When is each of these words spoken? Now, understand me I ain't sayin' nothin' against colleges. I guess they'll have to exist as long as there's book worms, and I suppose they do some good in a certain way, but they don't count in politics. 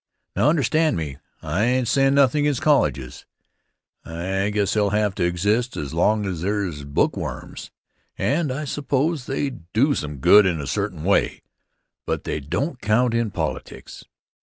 Now, 0.35 0.49
understand 0.49 0.97
me 0.97 1.17
I 1.43 1.63
ain't 1.63 1.87
sayin' 1.87 2.15
nothin' 2.15 2.39
against 2.39 2.63
colleges. 2.63 3.27
I 4.03 4.49
guess 4.49 4.73
they'll 4.73 4.89
have 4.89 5.13
to 5.13 5.23
exist 5.23 5.77
as 5.77 5.93
long 5.93 6.25
as 6.25 6.41
there's 6.41 6.83
book 6.85 7.15
worms, 7.15 7.69
and 8.17 8.51
I 8.51 8.65
suppose 8.65 9.27
they 9.27 9.51
do 9.51 9.93
some 9.93 10.17
good 10.17 10.47
in 10.47 10.59
a 10.59 10.65
certain 10.65 11.03
way, 11.03 11.43
but 12.07 12.23
they 12.23 12.39
don't 12.39 12.81
count 12.81 13.13
in 13.13 13.29
politics. 13.29 14.03